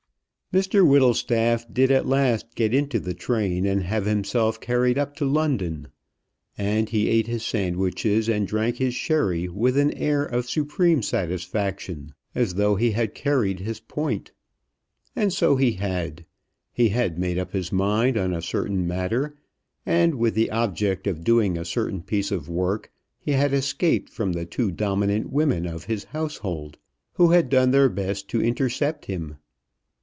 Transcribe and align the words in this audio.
Mr 0.51 0.85
Whittlestaff 0.85 1.65
did 1.73 1.89
at 1.89 2.05
last 2.05 2.45
get 2.55 2.73
into 2.73 2.99
the 2.99 3.13
train 3.13 3.65
and 3.65 3.83
have 3.83 4.05
himself 4.05 4.59
carried 4.59 4.97
up 4.97 5.15
to 5.15 5.23
London. 5.23 5.87
And 6.57 6.89
he 6.89 7.07
ate 7.07 7.25
his 7.25 7.45
sandwiches 7.45 8.27
and 8.27 8.45
drank 8.49 8.75
his 8.75 8.93
sherry 8.93 9.47
with 9.47 9.77
an 9.77 9.93
air 9.93 10.25
of 10.25 10.49
supreme 10.49 11.01
satisfaction, 11.03 12.13
as 12.35 12.55
though 12.55 12.75
he 12.75 12.91
had 12.91 13.15
carried 13.15 13.61
his 13.61 13.79
point. 13.79 14.33
And 15.15 15.31
so 15.31 15.55
he 15.55 15.71
had. 15.73 16.25
He 16.73 16.89
had 16.89 17.17
made 17.17 17.39
up 17.39 17.53
his 17.53 17.71
mind 17.71 18.17
on 18.17 18.33
a 18.33 18.41
certain 18.41 18.85
matter; 18.85 19.37
and, 19.85 20.15
with 20.15 20.33
the 20.35 20.51
object 20.51 21.07
of 21.07 21.23
doing 21.23 21.57
a 21.57 21.63
certain 21.63 22.01
piece 22.01 22.29
of 22.29 22.49
work, 22.49 22.91
he 23.17 23.31
had 23.31 23.53
escaped 23.53 24.09
from 24.09 24.33
the 24.33 24.43
two 24.45 24.69
dominant 24.69 25.31
women 25.31 25.65
of 25.65 25.85
his 25.85 26.03
household, 26.03 26.77
who 27.13 27.31
had 27.31 27.47
done 27.47 27.71
their 27.71 27.87
best 27.87 28.27
to 28.27 28.41
intercept 28.43 29.05
him. 29.05 29.37